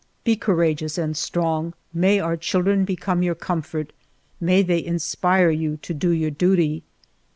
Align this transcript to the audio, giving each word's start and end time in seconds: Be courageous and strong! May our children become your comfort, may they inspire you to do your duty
Be 0.23 0.35
courageous 0.35 0.97
and 0.97 1.15
strong! 1.15 1.75
May 1.93 2.19
our 2.19 2.35
children 2.35 2.85
become 2.85 3.21
your 3.21 3.35
comfort, 3.35 3.93
may 4.39 4.63
they 4.63 4.83
inspire 4.83 5.51
you 5.51 5.77
to 5.83 5.93
do 5.93 6.09
your 6.09 6.31
duty 6.31 6.81